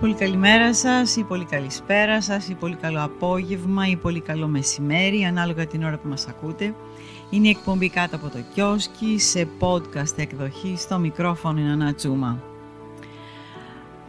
Πολύ 0.00 0.14
καλημέρα 0.14 0.74
σας 0.74 1.16
ή 1.16 1.22
πολύ 1.22 1.44
καλησπέρα 1.44 2.22
σας 2.22 2.48
ή 2.48 2.54
πολύ 2.54 2.74
καλό 2.74 3.02
απόγευμα 3.02 3.86
ή 3.86 3.96
πολύ 3.96 4.20
καλό 4.20 4.46
μεσημέρι 4.46 5.24
ανάλογα 5.24 5.66
την 5.66 5.84
ώρα 5.84 5.96
που 5.98 6.08
μας 6.08 6.26
ακούτε. 6.28 6.74
Είναι 7.30 7.46
η 7.46 7.50
εκπομπή 7.50 7.88
κάτω 7.88 8.16
από 8.16 8.28
το 8.28 8.38
κιόσκι 8.54 9.18
σε 9.18 9.48
podcast 9.60 10.16
εκδοχή 10.18 10.74
στο 10.76 10.98
μικρόφωνο 10.98 11.60
είναι 11.60 11.72
Ανατσούμα. 11.72 12.42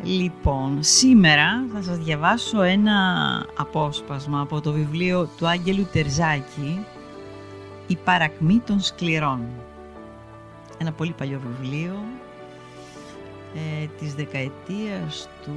Λοιπόν, 0.03 0.77
σήμερα 0.79 1.65
θα 1.73 1.81
σας 1.81 1.97
διαβάσω 1.97 2.61
ένα 2.61 2.95
απόσπασμα 3.57 4.41
από 4.41 4.61
το 4.61 4.71
βιβλίο 4.71 5.29
του 5.37 5.47
Άγγελου 5.47 5.87
Τερζάκη 5.91 6.85
«Η 7.87 7.97
παρακμή 8.03 8.61
των 8.65 8.79
σκληρών». 8.79 9.41
Ένα 10.77 10.91
πολύ 10.91 11.11
παλιό 11.17 11.39
βιβλίο 11.47 11.93
ε, 13.55 13.87
της 13.99 14.13
δεκαετίας 14.13 15.29
του 15.43 15.55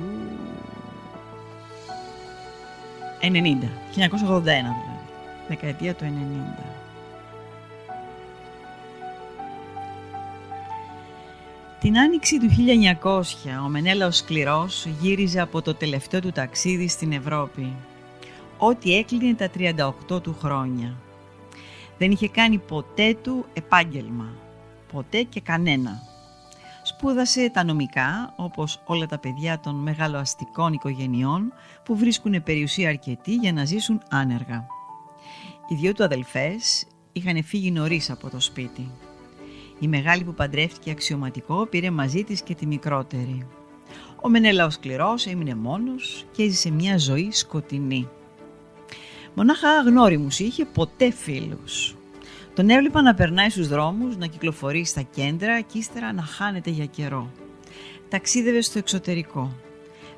90, 3.21 3.27
1981 3.27 4.43
δηλαδή, 4.43 4.73
δεκαετία 5.49 5.95
του 5.95 6.05
90. 6.05 6.73
Την 11.81 11.99
άνοιξη 11.99 12.39
του 12.39 12.49
1900 13.03 13.21
ο 13.65 13.69
Μενέλαος 13.69 14.17
Σκληρός 14.17 14.87
γύριζε 15.01 15.41
από 15.41 15.63
το 15.63 15.75
τελευταίο 15.75 16.21
του 16.21 16.33
ταξίδι 16.33 16.89
στην 16.89 17.13
Ευρώπη, 17.13 17.73
ό,τι 18.59 18.97
έκλεινε 18.97 19.35
τα 19.35 19.51
38 20.11 20.23
του 20.23 20.37
χρόνια. 20.41 20.95
Δεν 21.99 22.11
είχε 22.11 22.29
κάνει 22.29 22.59
ποτέ 22.59 23.17
του 23.23 23.45
επάγγελμα, 23.53 24.29
ποτέ 24.93 25.23
και 25.23 25.41
κανένα. 25.41 26.12
Σπούδασε 27.03 27.51
τα 27.51 27.65
νομικά, 27.65 28.33
όπως 28.37 28.83
όλα 28.85 29.07
τα 29.07 29.19
παιδιά 29.19 29.61
των 29.61 29.75
μεγαλοαστικών 29.75 30.73
οικογενειών 30.73 31.53
που 31.85 31.97
βρίσκουν 31.97 32.43
περιουσία 32.43 32.89
αρκετή 32.89 33.35
για 33.35 33.53
να 33.53 33.65
ζήσουν 33.65 34.03
άνεργα. 34.11 34.67
Οι 35.69 35.75
δυο 35.75 35.93
του 35.93 36.05
αδελφές 36.05 36.87
είχαν 37.13 37.45
φύγει 37.45 37.71
νωρίς 37.71 38.11
από 38.11 38.31
το 38.31 38.41
σπίτι. 38.41 38.91
Η 39.79 39.89
μεγάλη 39.89 40.25
που 40.25 40.35
παντρεύτηκε 40.35 40.91
αξιωματικό 40.91 41.67
πήρε 41.67 41.91
μαζί 41.91 42.25
της 42.25 42.43
και 42.43 42.55
τη 42.55 42.67
μικρότερη. 42.67 43.47
Ο 44.21 44.29
Μενέλαος 44.29 44.75
σκληρός 44.75 45.27
έμεινε 45.27 45.55
μόνος 45.55 46.25
και 46.33 46.43
έζησε 46.43 46.71
μια 46.71 46.99
ζωή 46.99 47.31
σκοτεινή. 47.33 48.09
Μονάχα 49.35 49.69
αγνώριμους 49.71 50.39
είχε 50.39 50.65
ποτέ 50.65 51.11
φίλους. 51.11 51.97
Τον 52.55 52.71
έβλεπα 52.71 53.03
να 53.03 53.15
περνάει 53.15 53.51
στους 53.51 53.69
δρόμους, 53.69 54.17
να 54.17 54.27
κυκλοφορεί 54.27 54.85
στα 54.85 55.03
κέντρα 55.03 55.61
και 55.61 55.79
ύστερα 55.79 56.13
να 56.13 56.23
χάνεται 56.23 56.71
για 56.71 56.87
καιρό. 56.87 57.31
Ταξίδευε 58.09 58.61
στο 58.61 58.79
εξωτερικό. 58.79 59.53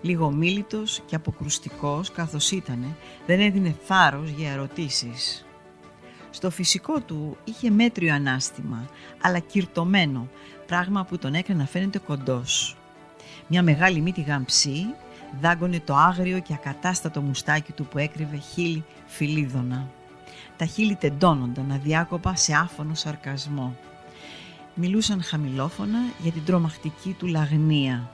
Λίγο 0.03 0.31
μίλητος 0.31 1.01
και 1.07 1.15
αποκρουστικός 1.15 2.11
καθώς 2.13 2.51
ήτανε, 2.51 2.97
δεν 3.27 3.41
έδινε 3.41 3.77
θάρρος 3.85 4.31
για 4.31 4.53
ερωτήσεις. 4.53 5.47
Στο 6.31 6.51
φυσικό 6.51 7.01
του 7.01 7.37
είχε 7.45 7.71
μέτριο 7.71 8.15
ανάστημα, 8.15 8.89
αλλά 9.21 9.39
κυρτωμένο, 9.39 10.29
πράγμα 10.67 11.05
που 11.05 11.19
τον 11.19 11.35
έκανε 11.35 11.59
να 11.59 11.67
φαίνεται 11.67 11.99
κοντός. 11.99 12.77
Μια 13.47 13.63
μεγάλη 13.63 14.01
μύτη 14.01 14.21
γαμψή 14.21 14.87
δάγκωνε 15.41 15.81
το 15.81 15.95
άγριο 15.95 16.39
και 16.39 16.55
ακατάστατο 16.55 17.21
μουστάκι 17.21 17.73
του 17.73 17.87
που 17.87 17.99
έκρυβε 17.99 18.37
χείλη 18.37 18.85
φιλίδωνα. 19.07 19.91
Τα 20.57 20.65
χείλη 20.65 20.95
τεντώνονταν 20.95 21.73
αδιάκοπα 21.73 22.37
σε 22.37 22.55
άφωνο 22.55 22.95
σαρκασμό. 22.95 23.77
Μιλούσαν 24.75 25.23
χαμηλόφωνα 25.23 25.99
για 26.23 26.33
την 26.33 26.45
τρομακτική 26.45 27.17
του 27.19 27.27
λαγνία. 27.27 28.11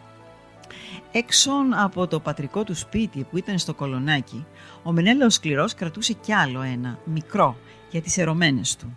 Έξω 1.13 1.51
από 1.75 2.07
το 2.07 2.21
πατρικό 2.21 2.65
του 2.65 2.75
σπίτι 2.75 3.25
που 3.31 3.39
ήταν 3.39 3.59
στο 3.59 3.75
κολονάκι, 3.75 4.47
ο 4.83 4.93
Μενέλαος 4.93 5.35
Σκληρός 5.35 5.75
κρατούσε 5.75 6.13
κι 6.13 6.33
άλλο 6.33 6.61
ένα, 6.61 6.99
μικρό, 7.05 7.57
για 7.91 8.03
τις 8.03 8.19
ερωμένες 8.19 8.77
του. 8.77 8.97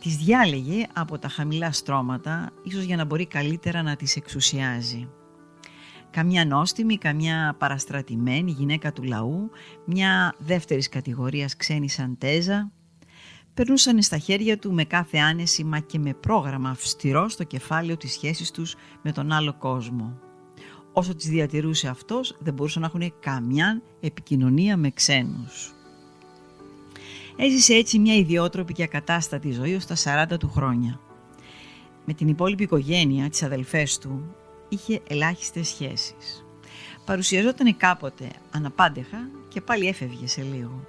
Τις 0.00 0.16
διάλεγε 0.16 0.86
από 0.92 1.18
τα 1.18 1.28
χαμηλά 1.28 1.72
στρώματα, 1.72 2.50
ίσως 2.62 2.82
για 2.82 2.96
να 2.96 3.04
μπορεί 3.04 3.26
καλύτερα 3.26 3.82
να 3.82 3.96
τις 3.96 4.16
εξουσιάζει. 4.16 5.08
Καμιά 6.10 6.44
νόστιμη, 6.44 6.98
καμιά 6.98 7.56
παραστρατημένη 7.58 8.50
γυναίκα 8.50 8.92
του 8.92 9.02
λαού, 9.02 9.50
μια 9.84 10.34
δεύτερης 10.38 10.88
κατηγορίας 10.88 11.56
ξένη 11.56 11.88
σαντέζα, 11.88 12.72
περνούσαν 13.54 14.02
στα 14.02 14.18
χέρια 14.18 14.58
του 14.58 14.72
με 14.72 14.84
κάθε 14.84 15.18
άνεση 15.18 15.64
μα 15.64 15.78
και 15.78 15.98
με 15.98 16.14
πρόγραμμα 16.14 16.70
αυστηρό 16.70 17.28
στο 17.28 17.44
κεφάλαιο 17.44 17.96
της 17.96 18.12
σχέσης 18.12 18.50
τους 18.50 18.76
με 19.02 19.12
τον 19.12 19.32
άλλο 19.32 19.54
κόσμο. 19.54 20.18
Όσο 20.92 21.14
τις 21.14 21.28
διατηρούσε 21.28 21.88
αυτός 21.88 22.36
δεν 22.38 22.54
μπορούσαν 22.54 22.82
να 22.82 22.88
έχουν 22.88 23.14
καμιά 23.20 23.82
επικοινωνία 24.00 24.76
με 24.76 24.90
ξένους. 24.90 25.72
Έζησε 27.36 27.74
έτσι 27.74 27.98
μια 27.98 28.14
ιδιότροπη 28.14 28.72
και 28.72 28.82
ακατάστατη 28.82 29.52
ζωή 29.52 29.74
ως 29.74 29.86
τα 29.86 30.26
40 30.32 30.38
του 30.38 30.48
χρόνια. 30.48 31.00
Με 32.04 32.14
την 32.14 32.28
υπόλοιπη 32.28 32.62
οικογένεια, 32.62 33.28
τις 33.28 33.42
αδελφές 33.42 33.98
του, 33.98 34.34
είχε 34.68 35.00
ελάχιστες 35.08 35.68
σχέσεις. 35.68 36.44
Παρουσιαζόταν 37.04 37.76
κάποτε 37.76 38.30
αναπάντεχα 38.50 39.28
και 39.48 39.60
πάλι 39.60 39.88
έφευγε 39.88 40.26
σε 40.26 40.42
λίγο. 40.42 40.86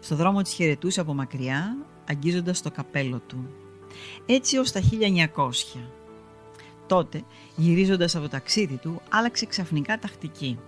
Στο 0.00 0.16
δρόμο 0.16 0.42
της 0.42 0.52
χαιρετούσε 0.52 1.00
από 1.00 1.14
μακριά, 1.14 1.76
αγγίζοντας 2.08 2.62
το 2.62 2.70
καπέλο 2.70 3.20
του. 3.26 3.48
Έτσι 4.26 4.56
ως 4.56 4.72
τα 4.72 4.80
1900. 4.80 5.80
Τότε, 6.86 7.22
γυρίζοντας 7.56 8.16
από 8.16 8.28
ταξίδι 8.28 8.76
του, 8.76 9.02
άλλαξε 9.10 9.46
ξαφνικά 9.46 9.98
τακτική 9.98 10.58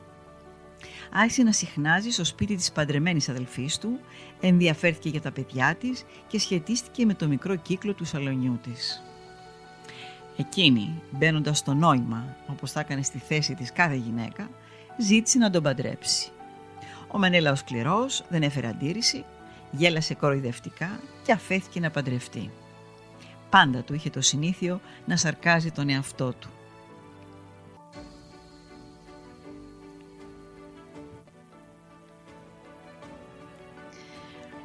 άρχισε 1.13 1.43
να 1.43 1.53
συχνάζει 1.53 2.11
στο 2.11 2.25
σπίτι 2.25 2.55
της 2.55 2.73
παντρεμένης 2.73 3.29
αδελφής 3.29 3.79
του, 3.79 4.01
ενδιαφέρθηκε 4.41 5.09
για 5.09 5.21
τα 5.21 5.31
παιδιά 5.33 5.75
της 5.75 6.05
και 6.27 6.39
σχετίστηκε 6.39 7.05
με 7.05 7.15
το 7.15 7.29
μικρό 7.29 7.57
κύκλο 7.57 7.95
του 7.95 8.05
σαλονιού 8.05 8.59
της. 8.63 9.03
Εκείνη, 10.41 11.03
μπαίνοντας 11.11 11.59
στο 11.59 11.75
νόημα, 11.75 12.37
όπως 12.47 12.73
θα 12.73 12.81
έκανε 12.81 13.03
στη 13.03 13.19
θέση 13.19 13.55
της 13.55 13.73
κάθε 13.73 13.95
γυναίκα, 13.95 14.49
ζήτησε 14.97 15.39
να 15.39 15.51
τον 15.51 15.63
παντρέψει. 15.63 16.31
Ο 17.11 17.19
Μενέλαος 17.19 17.59
σκληρός 17.59 18.25
δεν 18.29 18.43
έφερε 18.43 18.67
αντίρρηση, 18.67 19.25
γέλασε 19.71 20.15
κοροϊδευτικά 20.15 21.01
και 21.23 21.33
αφέθηκε 21.33 21.81
να 21.81 21.91
παντρευτεί. 21.91 22.51
Πάντα 23.51 23.83
του 23.83 23.95
είχε 23.95 24.11
το 24.11 24.21
συνήθειο 24.21 24.81
να 25.05 25.17
σαρκάζει 25.17 25.71
τον 25.71 25.89
εαυτό 25.89 26.33
του. 26.33 26.49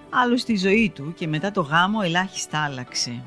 Άλλο 0.10 0.38
στη 0.38 0.58
ζωή 0.58 0.92
του 0.96 1.14
και 1.14 1.28
μετά 1.28 1.52
το 1.52 1.62
γάμο 1.62 2.00
ελάχιστα 2.04 2.64
άλλαξε. 2.64 3.24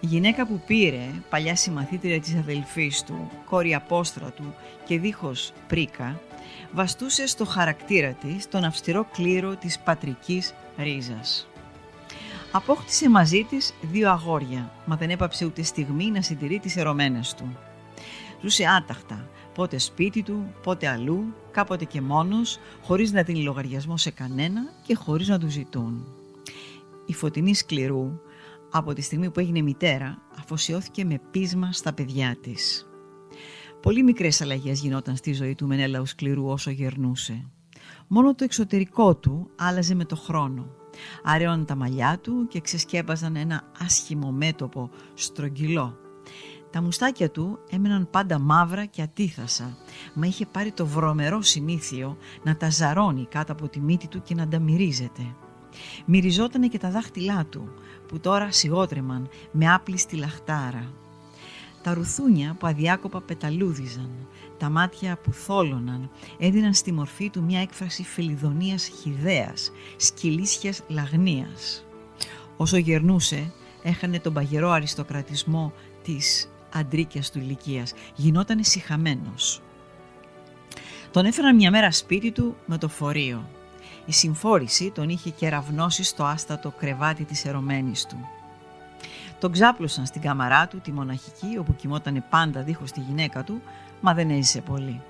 Η 0.00 0.06
γυναίκα 0.06 0.46
που 0.46 0.60
πήρε, 0.66 1.10
παλιά 1.30 1.56
συμμαθήτρια 1.56 2.20
της 2.20 2.34
αδελφής 2.34 3.02
του, 3.02 3.30
κόρη 3.44 3.74
απόστρατου 3.74 4.54
και 4.84 4.98
δίχως 4.98 5.52
πρίκα, 5.66 6.20
βαστούσε 6.72 7.26
στο 7.26 7.44
χαρακτήρα 7.44 8.12
της 8.12 8.48
τον 8.48 8.64
αυστηρό 8.64 9.06
κλήρο 9.12 9.56
της 9.56 9.78
πατρικής 9.78 10.54
ρίζας. 10.78 11.48
Απόκτησε 12.52 13.08
μαζί 13.08 13.46
της 13.50 13.74
δύο 13.80 14.10
αγόρια, 14.10 14.70
μα 14.86 14.96
δεν 14.96 15.10
έπαψε 15.10 15.44
ούτε 15.44 15.62
στιγμή 15.62 16.10
να 16.10 16.22
συντηρεί 16.22 16.58
τις 16.58 16.76
ερωμένες 16.76 17.34
του. 17.34 17.56
Ζούσε 18.40 18.64
άταχτα, 18.66 19.28
πότε 19.54 19.78
σπίτι 19.78 20.22
του, 20.22 20.54
πότε 20.62 20.88
αλλού, 20.88 21.34
κάποτε 21.50 21.84
και 21.84 22.00
μόνος, 22.00 22.58
χωρίς 22.82 23.12
να 23.12 23.22
δίνει 23.22 23.42
λογαριασμό 23.42 23.96
σε 23.96 24.10
κανένα 24.10 24.62
και 24.86 24.94
χωρίς 24.94 25.28
να 25.28 25.38
του 25.38 25.48
ζητούν. 25.48 26.06
Η 27.06 27.14
φωτεινή 27.14 27.54
σκληρού, 27.54 28.20
από 28.70 28.92
τη 28.92 29.00
στιγμή 29.00 29.30
που 29.30 29.40
έγινε 29.40 29.60
μητέρα, 29.60 30.18
αφοσιώθηκε 30.38 31.04
με 31.04 31.20
πείσμα 31.30 31.72
στα 31.72 31.92
παιδιά 31.92 32.36
της. 32.40 32.88
Πολύ 33.82 34.02
μικρές 34.02 34.40
αλλαγές 34.40 34.80
γινόταν 34.80 35.16
στη 35.16 35.32
ζωή 35.32 35.54
του 35.54 35.66
Μενέλαου 35.66 36.06
σκληρού 36.06 36.46
όσο 36.46 36.70
γερνούσε. 36.70 37.50
Μόνο 38.06 38.34
το 38.34 38.44
εξωτερικό 38.44 39.16
του 39.16 39.50
άλλαζε 39.56 39.94
με 39.94 40.04
το 40.04 40.16
χρόνο. 40.16 40.66
Αραιώναν 41.22 41.66
τα 41.66 41.74
μαλλιά 41.74 42.18
του 42.22 42.46
και 42.48 42.60
ξεσκέπαζαν 42.60 43.36
ένα 43.36 43.62
άσχημο 43.78 44.30
μέτωπο 44.30 44.90
στρογγυλό 45.14 45.98
τα 46.76 46.82
μουστάκια 46.82 47.30
του 47.30 47.58
έμεναν 47.70 48.10
πάντα 48.10 48.38
μαύρα 48.38 48.84
και 48.84 49.02
ατίθασα, 49.02 49.76
μα 50.14 50.26
είχε 50.26 50.46
πάρει 50.46 50.72
το 50.72 50.86
βρωμερό 50.86 51.42
συνήθειο 51.42 52.16
να 52.42 52.56
τα 52.56 52.70
ζαρώνει 52.70 53.26
κάτω 53.26 53.52
από 53.52 53.68
τη 53.68 53.80
μύτη 53.80 54.08
του 54.08 54.22
και 54.22 54.34
να 54.34 54.48
τα 54.48 54.58
μυρίζεται. 54.58 55.36
Μυριζότανε 56.04 56.68
και 56.68 56.78
τα 56.78 56.90
δάχτυλά 56.90 57.46
του, 57.50 57.68
που 58.08 58.20
τώρα 58.20 58.52
σιγότρεμαν 58.52 59.28
με 59.50 59.72
άπλιστη 59.72 60.16
λαχτάρα. 60.16 60.92
Τα 61.82 61.94
ρουθούνια 61.94 62.56
που 62.58 62.66
αδιάκοπα 62.66 63.20
πεταλούδιζαν, 63.20 64.10
τα 64.58 64.68
μάτια 64.68 65.18
που 65.22 65.32
θόλωναν, 65.32 66.10
έδιναν 66.38 66.74
στη 66.74 66.92
μορφή 66.92 67.30
του 67.30 67.42
μια 67.42 67.60
έκφραση 67.60 68.02
φιλιδονίας 68.02 68.86
χιδέας, 68.86 69.72
σκυλίσιας 69.96 70.82
λαγνίας. 70.88 71.84
Όσο 72.56 72.76
γερνούσε, 72.76 73.52
έχανε 73.82 74.20
τον 74.20 74.32
παγερό 74.32 74.70
αριστοκρατισμό 74.70 75.72
της 76.02 76.48
αντρίκιας 76.72 77.30
του 77.30 77.38
ηλικίας. 77.38 77.92
Γινόταν 78.14 78.64
συχαμένος. 78.64 79.60
Τον 81.10 81.24
έφεραν 81.24 81.56
μια 81.56 81.70
μέρα 81.70 81.90
σπίτι 81.90 82.32
του 82.32 82.56
με 82.66 82.78
το 82.78 82.88
φορείο. 82.88 83.48
Η 84.06 84.12
συμφόρηση 84.12 84.90
τον 84.90 85.08
είχε 85.08 85.30
κεραυνώσει 85.30 86.02
στο 86.02 86.24
άστατο 86.24 86.70
κρεβάτι 86.70 87.24
της 87.24 87.44
ερωμένης 87.44 88.06
του. 88.06 88.16
Τον 89.38 89.52
ξάπλωσαν 89.52 90.06
στην 90.06 90.20
κάμαρά 90.20 90.68
του, 90.68 90.80
τη 90.80 90.92
μοναχική, 90.92 91.58
όπου 91.58 91.74
κοιμότανε 91.74 92.24
πάντα 92.30 92.62
δίχως 92.62 92.92
τη 92.92 93.00
γυναίκα 93.00 93.44
του, 93.44 93.62
μα 94.00 94.14
δεν 94.14 94.30
έζησε 94.30 94.60
πολύ. 94.60 95.00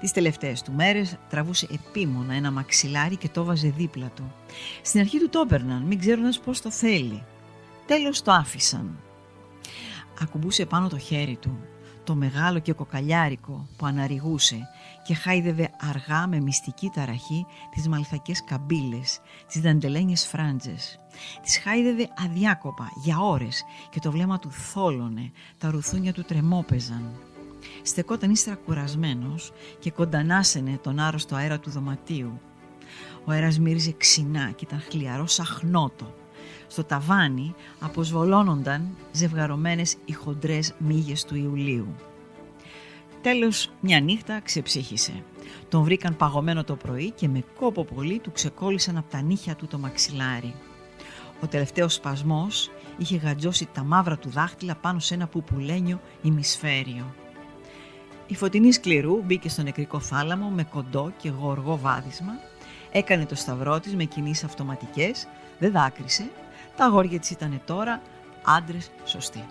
Τις 0.00 0.12
τελευταίες 0.12 0.62
του 0.62 0.72
μέρες 0.72 1.16
τραβούσε 1.28 1.66
επίμονα 1.72 2.34
ένα 2.34 2.50
μαξιλάρι 2.50 3.16
και 3.16 3.28
το 3.28 3.44
βάζε 3.44 3.68
δίπλα 3.76 4.10
του. 4.14 4.32
Στην 4.82 5.00
αρχή 5.00 5.18
του 5.18 5.28
το 5.28 5.40
έπαιρναν, 5.40 5.82
μην 5.82 5.98
ξέροντα 5.98 6.32
πώς 6.44 6.60
το 6.60 6.70
θέλει. 6.70 7.22
Τέλος 7.86 8.22
το 8.22 8.32
άφησαν. 8.32 8.98
Ακουμπούσε 10.20 10.66
πάνω 10.66 10.88
το 10.88 10.98
χέρι 10.98 11.36
του, 11.36 11.58
το 12.10 12.16
μεγάλο 12.16 12.58
και 12.58 12.72
κοκαλιάρικο 12.72 13.68
που 13.76 13.86
αναριγούσε 13.86 14.68
και 15.04 15.14
χάιδευε 15.14 15.70
αργά 15.80 16.26
με 16.26 16.40
μυστική 16.40 16.90
ταραχή 16.94 17.46
τις 17.70 17.88
μαλθακές 17.88 18.44
καμπύλες, 18.44 19.20
τις 19.46 19.60
δαντελένιες 19.60 20.26
φράντζες. 20.26 20.98
Τις 21.42 21.58
χάιδευε 21.58 22.08
αδιάκοπα 22.24 22.88
για 23.02 23.18
ώρες 23.18 23.64
και 23.90 24.00
το 24.00 24.10
βλέμμα 24.10 24.38
του 24.38 24.50
θόλωνε, 24.50 25.30
τα 25.58 25.70
ρουθούνια 25.70 26.12
του 26.12 26.22
τρεμόπαιζαν. 26.22 27.10
Στεκόταν 27.82 28.30
ύστερα 28.30 28.56
κουρασμένος 28.56 29.52
και 29.78 29.90
κοντανάσαινε 29.90 30.78
τον 30.82 30.98
άρρωστο 30.98 31.36
αέρα 31.36 31.58
του 31.58 31.70
δωματίου. 31.70 32.40
Ο 33.24 33.30
αέρας 33.30 33.58
μύριζε 33.58 33.92
ξινά 33.96 34.50
και 34.50 34.64
ήταν 34.64 34.80
χλιαρός 34.80 35.32
σαχνότο. 35.32 36.19
Στο 36.70 36.84
ταβάνι 36.84 37.54
αποσβολώνονταν 37.80 38.88
ζευγαρωμένες 39.12 39.96
οι 40.04 40.12
χοντρές 40.12 40.74
μύγες 40.78 41.24
του 41.24 41.36
Ιουλίου. 41.36 41.94
Τέλος, 43.22 43.70
μια 43.80 44.00
νύχτα 44.00 44.40
ξεψύχησε. 44.40 45.22
Τον 45.68 45.82
βρήκαν 45.82 46.16
παγωμένο 46.16 46.64
το 46.64 46.76
πρωί 46.76 47.10
και 47.10 47.28
με 47.28 47.44
κόπο 47.58 47.84
πολύ 47.84 48.18
του 48.18 48.32
ξεκόλλησαν 48.32 48.96
από 48.96 49.10
τα 49.10 49.20
νύχια 49.22 49.54
του 49.54 49.66
το 49.66 49.78
μαξιλάρι. 49.78 50.54
Ο 51.42 51.46
τελευταίος 51.46 51.94
σπασμός 51.94 52.70
είχε 52.98 53.16
γαντζώσει 53.16 53.68
τα 53.72 53.82
μαύρα 53.82 54.18
του 54.18 54.28
δάχτυλα 54.28 54.74
πάνω 54.74 54.98
σε 54.98 55.14
ένα 55.14 55.26
πουπουλένιο 55.26 56.00
ημισφαίριο. 56.22 57.14
Η 58.26 58.34
φωτεινή 58.34 58.72
σκληρού 58.72 59.22
μπήκε 59.22 59.48
στο 59.48 59.62
νεκρικό 59.62 60.00
θάλαμο 60.00 60.48
με 60.48 60.64
κοντό 60.64 61.12
και 61.16 61.28
γοργό 61.28 61.78
βάδισμα, 61.78 62.32
έκανε 62.90 63.26
το 63.26 63.34
σταυρό 63.34 63.80
της 63.80 63.94
με 63.94 64.04
κινήσεις 64.04 64.44
αυτοματικές, 64.44 65.26
δεν 65.58 65.72
δάκρυσε, 65.72 66.30
τα 66.80 66.86
αγόρια 66.86 67.18
της 67.18 67.30
ήταν 67.30 67.60
τώρα 67.66 68.00
άντρες 68.44 68.90
σωστοί. 69.04 69.44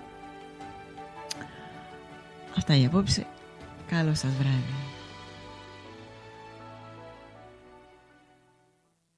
Αυτά 2.57 2.75
η 2.75 2.85
απόψε. 2.85 3.27
Καλό 3.87 4.13
σας 4.13 4.31
βράδυ. 4.31 4.98